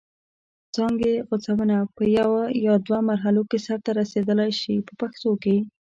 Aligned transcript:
څانګې 0.75 1.13
غوڅونه 1.27 1.77
په 1.95 2.03
یوه 2.19 2.43
یا 2.65 2.73
دوه 2.87 2.99
مرحلو 3.09 3.41
کې 3.49 3.57
سرته 3.67 3.89
رسیدلای 3.99 4.51
شي 4.61 4.73
په 4.87 4.93
پښتو 5.01 5.31
کې. 5.43 5.55